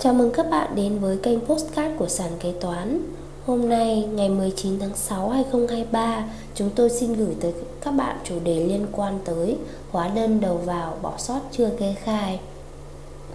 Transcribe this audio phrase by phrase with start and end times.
[0.00, 3.00] Chào mừng các bạn đến với kênh Postcard của Sàn Kế Toán.
[3.46, 6.24] Hôm nay, ngày 19 tháng 6, 2023
[6.54, 9.56] Chúng tôi xin gửi tới các bạn chủ đề liên quan tới
[9.90, 12.40] Hóa đơn đầu vào bỏ sót chưa kê khai.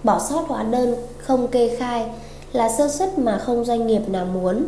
[0.04, 2.06] Bỏ sót hóa đơn không kê khai
[2.54, 4.66] là sơ suất mà không doanh nghiệp nào muốn.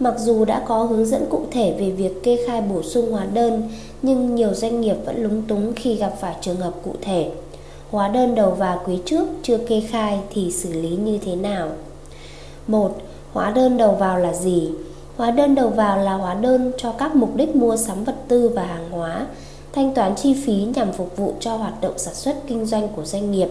[0.00, 3.24] Mặc dù đã có hướng dẫn cụ thể về việc kê khai bổ sung hóa
[3.24, 3.68] đơn
[4.02, 7.30] Nhưng nhiều doanh nghiệp vẫn lúng túng khi gặp phải trường hợp cụ thể.
[7.92, 11.68] Hóa đơn đầu vào quý trước chưa kê khai thì xử lý như thế nào?
[12.66, 12.96] 1.
[13.32, 14.70] Hóa đơn đầu vào là gì?
[15.16, 18.48] Hóa đơn đầu vào là hóa đơn cho các mục đích mua sắm vật tư
[18.48, 19.26] và hàng hóa,
[19.72, 23.04] thanh toán chi phí nhằm phục vụ cho hoạt động sản xuất kinh doanh của
[23.04, 23.48] doanh nghiệp.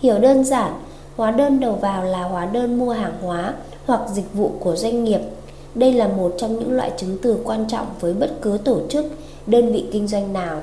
[0.00, 0.72] Hiểu đơn giản,
[1.16, 3.54] hóa đơn đầu vào là hóa đơn mua hàng hóa
[3.86, 5.20] hoặc dịch vụ của doanh nghiệp.
[5.74, 9.04] Đây là một trong những loại chứng từ quan trọng với bất cứ tổ chức,
[9.46, 10.60] đơn vị kinh doanh nào.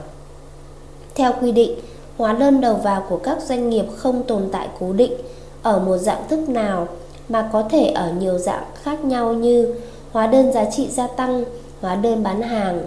[1.15, 1.79] Theo quy định,
[2.19, 5.13] hóa đơn đầu vào của các doanh nghiệp không tồn tại cố định
[5.61, 6.87] ở một dạng thức nào
[7.29, 9.75] mà có thể ở nhiều dạng khác nhau như
[10.11, 11.43] hóa đơn giá trị gia tăng,
[11.81, 12.81] hóa đơn bán hàng,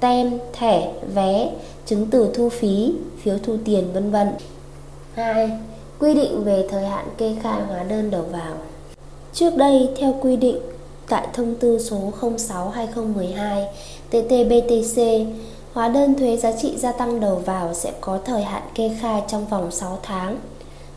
[0.00, 1.50] tem, thẻ, vé,
[1.86, 4.28] chứng từ thu phí, phiếu thu tiền vân vân.
[5.14, 5.50] 2.
[5.98, 8.54] Quy định về thời hạn kê khai hóa đơn đầu vào.
[9.32, 10.58] Trước đây theo quy định
[11.08, 13.64] tại thông tư số 06/2012
[14.10, 15.26] TT-BTC
[15.78, 19.22] Hóa đơn thuế giá trị gia tăng đầu vào sẽ có thời hạn kê khai
[19.28, 20.36] trong vòng 6 tháng.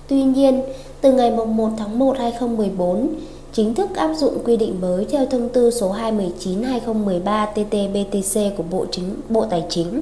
[0.07, 0.61] Tuy nhiên,
[1.01, 3.07] từ ngày 1 tháng 1 2014,
[3.53, 8.85] chính thức áp dụng quy định mới theo thông tư số 219/2013 TT-BTC của Bộ
[8.91, 10.01] Chính Bộ Tài chính.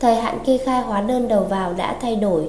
[0.00, 2.44] Thời hạn kê khai hóa đơn đầu vào đã thay đổi.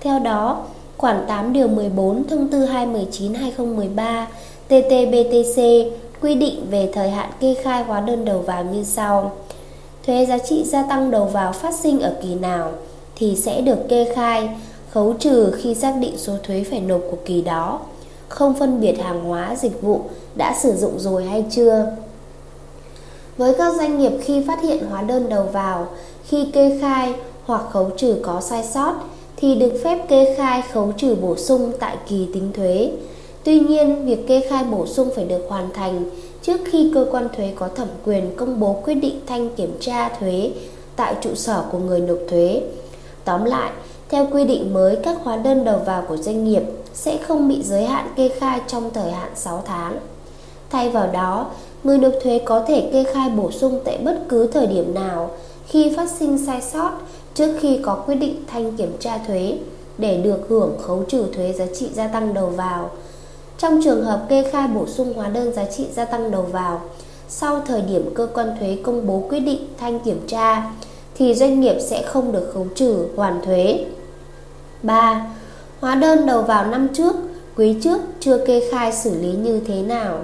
[0.00, 0.64] Theo đó,
[0.96, 4.26] khoản 8 điều 14 thông tư 219/2013
[4.68, 5.90] TT-BTC
[6.22, 9.32] quy định về thời hạn kê khai hóa đơn đầu vào như sau:
[10.10, 12.72] thuế giá trị gia tăng đầu vào phát sinh ở kỳ nào
[13.16, 14.48] thì sẽ được kê khai,
[14.90, 17.80] khấu trừ khi xác định số thuế phải nộp của kỳ đó,
[18.28, 20.00] không phân biệt hàng hóa, dịch vụ
[20.34, 21.86] đã sử dụng rồi hay chưa.
[23.36, 25.86] Với các doanh nghiệp khi phát hiện hóa đơn đầu vào,
[26.28, 27.14] khi kê khai
[27.44, 28.94] hoặc khấu trừ có sai sót
[29.36, 32.92] thì được phép kê khai khấu trừ bổ sung tại kỳ tính thuế.
[33.44, 36.04] Tuy nhiên, việc kê khai bổ sung phải được hoàn thành
[36.42, 40.08] trước khi cơ quan thuế có thẩm quyền công bố quyết định thanh kiểm tra
[40.08, 40.50] thuế
[40.96, 42.62] tại trụ sở của người nộp thuế.
[43.24, 43.70] Tóm lại,
[44.08, 46.62] theo quy định mới, các hóa đơn đầu vào của doanh nghiệp
[46.94, 49.98] sẽ không bị giới hạn kê khai trong thời hạn 6 tháng.
[50.70, 51.50] Thay vào đó,
[51.84, 55.30] người nộp thuế có thể kê khai bổ sung tại bất cứ thời điểm nào
[55.66, 56.90] khi phát sinh sai sót
[57.34, 59.58] trước khi có quyết định thanh kiểm tra thuế
[59.98, 62.90] để được hưởng khấu trừ thuế giá trị gia tăng đầu vào
[63.60, 66.80] trong trường hợp kê khai bổ sung hóa đơn giá trị gia tăng đầu vào
[67.28, 70.70] sau thời điểm cơ quan thuế công bố quyết định thanh kiểm tra
[71.14, 73.84] thì doanh nghiệp sẽ không được khấu trừ hoàn thuế.
[74.82, 75.26] 3.
[75.80, 77.14] Hóa đơn đầu vào năm trước,
[77.56, 80.18] quý trước chưa kê khai xử lý như thế nào?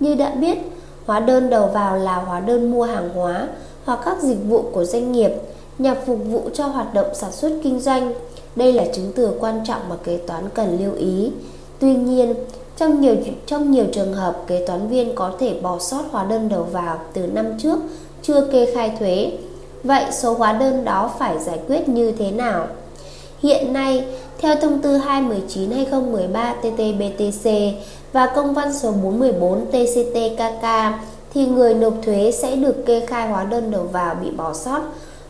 [0.00, 0.58] Như đã biết,
[1.06, 3.48] hóa đơn đầu vào là hóa đơn mua hàng hóa
[3.84, 5.30] hoặc các dịch vụ của doanh nghiệp
[5.78, 8.12] nhằm phục vụ cho hoạt động sản xuất kinh doanh.
[8.56, 11.30] Đây là chứng từ quan trọng mà kế toán cần lưu ý.
[11.80, 12.34] Tuy nhiên,
[12.76, 13.16] trong nhiều
[13.46, 16.98] trong nhiều trường hợp kế toán viên có thể bỏ sót hóa đơn đầu vào
[17.12, 17.78] từ năm trước
[18.22, 19.32] chưa kê khai thuế.
[19.84, 22.66] Vậy số hóa đơn đó phải giải quyết như thế nào?
[23.42, 24.04] Hiện nay,
[24.38, 27.72] theo thông tư 219/2013 TT-BTC
[28.12, 30.92] và công văn số 414 TCT-KK
[31.34, 34.80] thì người nộp thuế sẽ được kê khai hóa đơn đầu vào bị bỏ sót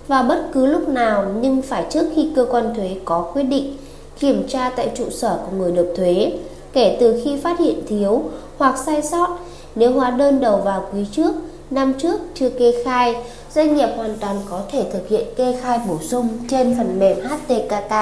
[0.09, 3.77] vào bất cứ lúc nào nhưng phải trước khi cơ quan thuế có quyết định
[4.21, 6.33] kiểm tra tại trụ sở của người nộp thuế
[6.73, 8.23] kể từ khi phát hiện thiếu
[8.59, 9.39] hoặc sai sót
[9.75, 11.33] nếu hóa đơn đầu vào quý trước,
[11.71, 13.17] năm trước chưa kê khai,
[13.55, 17.17] doanh nghiệp hoàn toàn có thể thực hiện kê khai bổ sung trên phần mềm
[17.21, 17.93] HTKK.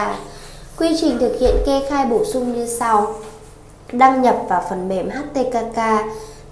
[0.79, 3.15] Quy trình thực hiện kê khai bổ sung như sau.
[3.93, 5.79] Đăng nhập vào phần mềm HTKK,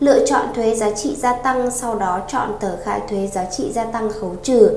[0.01, 3.73] lựa chọn thuế giá trị gia tăng, sau đó chọn tờ khai thuế giá trị
[3.73, 4.71] gia tăng khấu trừ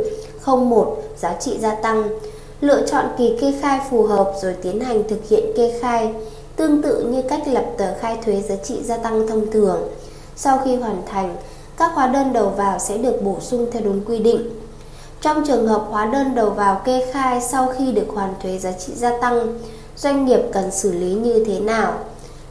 [0.46, 2.04] 01 giá trị gia tăng.
[2.62, 6.14] Lựa chọn kỳ kê khai phù hợp rồi tiến hành thực hiện kê khai
[6.56, 9.88] tương tự như cách lập tờ khai thuế giá trị gia tăng thông thường.
[10.36, 11.36] Sau khi hoàn thành,
[11.78, 14.50] các hóa đơn đầu vào sẽ được bổ sung theo đúng quy định.
[15.22, 18.72] Trong trường hợp hóa đơn đầu vào kê khai sau khi được hoàn thuế giá
[18.72, 19.60] trị gia tăng,
[19.98, 21.94] doanh nghiệp cần xử lý như thế nào?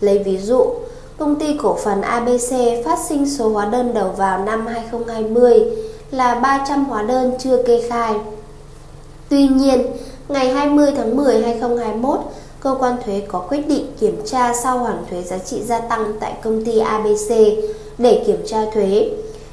[0.01, 0.67] Lấy ví dụ,
[1.19, 2.51] công ty cổ phần ABC
[2.85, 5.63] phát sinh số hóa đơn đầu vào năm 2020
[6.11, 8.15] là 300 hóa đơn chưa kê khai.
[9.29, 9.87] Tuy nhiên,
[10.29, 12.21] ngày 20 tháng 10 2021,
[12.61, 16.13] cơ quan thuế có quyết định kiểm tra sau hoàn thuế giá trị gia tăng
[16.21, 17.31] tại công ty ABC
[17.99, 19.11] để kiểm tra thuế.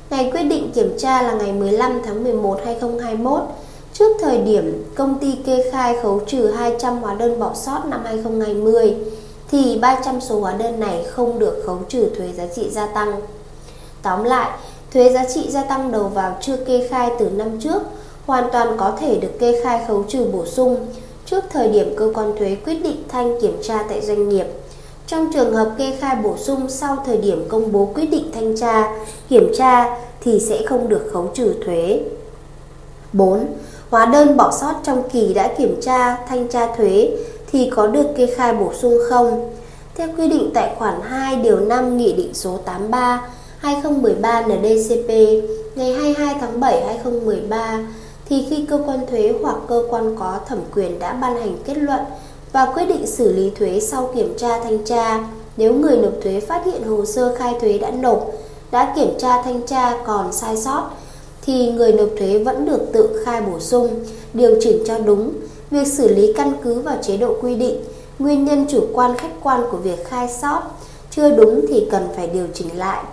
[0.09, 3.39] Ngày quyết định kiểm tra là ngày 15 tháng 11 2021,
[3.93, 8.01] trước thời điểm công ty kê khai khấu trừ 200 hóa đơn bỏ sót năm
[8.05, 8.95] 2020
[9.51, 13.13] thì 300 số hóa đơn này không được khấu trừ thuế giá trị gia tăng.
[14.01, 14.51] Tóm lại,
[14.93, 17.81] thuế giá trị gia tăng đầu vào chưa kê khai từ năm trước
[18.25, 20.87] hoàn toàn có thể được kê khai khấu trừ bổ sung
[21.25, 24.45] trước thời điểm cơ quan thuế quyết định thanh kiểm tra tại doanh nghiệp.
[25.07, 28.57] Trong trường hợp kê khai bổ sung sau thời điểm công bố quyết định thanh
[28.57, 28.91] tra,
[29.29, 31.99] kiểm tra thì sẽ không được khấu trừ thuế.
[33.13, 33.45] 4.
[33.89, 37.17] Hóa đơn bỏ sót trong kỳ đã kiểm tra, thanh tra thuế
[37.51, 39.53] thì có được kê khai bổ sung không?
[39.95, 43.27] Theo quy định tại khoản 2 điều 5 Nghị định số 83
[43.57, 45.09] 2013 NDCP
[45.75, 47.79] ngày 22 tháng 7 2013
[48.29, 51.77] thì khi cơ quan thuế hoặc cơ quan có thẩm quyền đã ban hành kết
[51.77, 52.01] luận
[52.51, 55.27] và quyết định xử lý thuế sau kiểm tra thanh tra,
[55.57, 58.31] nếu người nộp thuế phát hiện hồ sơ khai thuế đã nộp,
[58.71, 60.89] đã kiểm tra thanh tra còn sai sót
[61.41, 65.31] thì người nộp thuế vẫn được tự khai bổ sung, điều chỉnh cho đúng.
[65.71, 67.83] Việc xử lý căn cứ vào chế độ quy định,
[68.19, 70.61] nguyên nhân chủ quan khách quan của việc khai sót
[71.11, 73.03] chưa đúng thì cần phải điều chỉnh lại.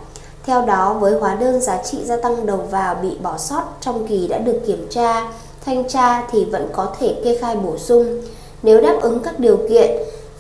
[0.51, 4.07] Theo đó, với hóa đơn giá trị gia tăng đầu vào bị bỏ sót trong
[4.07, 5.33] kỳ đã được kiểm tra,
[5.65, 8.23] thanh tra thì vẫn có thể kê khai bổ sung.
[8.63, 9.91] Nếu đáp ứng các điều kiện,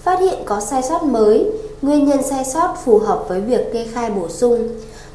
[0.02, 1.50] phát hiện có sai sót mới,
[1.82, 4.68] nguyên nhân sai sót phù hợp với việc kê khai bổ sung.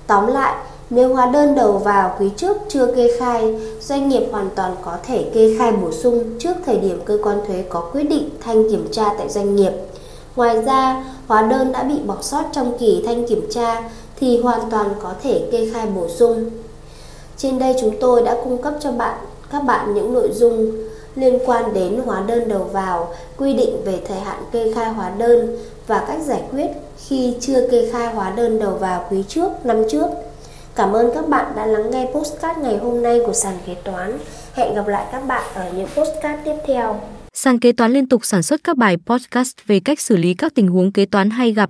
[0.07, 0.55] Tóm lại,
[0.89, 4.97] nếu hóa đơn đầu vào quý trước chưa kê khai, doanh nghiệp hoàn toàn có
[5.07, 8.69] thể kê khai bổ sung trước thời điểm cơ quan thuế có quyết định thanh
[8.69, 9.71] kiểm tra tại doanh nghiệp.
[10.35, 13.89] Ngoài ra, hóa đơn đã bị bỏ sót trong kỳ thanh kiểm tra
[14.19, 16.49] thì hoàn toàn có thể kê khai bổ sung.
[17.37, 19.17] Trên đây chúng tôi đã cung cấp cho bạn
[19.51, 20.71] các bạn những nội dung
[21.15, 25.11] liên quan đến hóa đơn đầu vào, quy định về thời hạn kê khai hóa
[25.17, 25.57] đơn
[25.87, 26.67] và cách giải quyết
[27.07, 30.07] khi chưa kê khai hóa đơn đầu vào quý trước, năm trước.
[30.75, 34.17] Cảm ơn các bạn đã lắng nghe postcard ngày hôm nay của sàn kế toán.
[34.53, 36.99] Hẹn gặp lại các bạn ở những postcard tiếp theo.
[37.33, 40.55] Sàn kế toán liên tục sản xuất các bài podcast về cách xử lý các
[40.55, 41.69] tình huống kế toán hay gặp,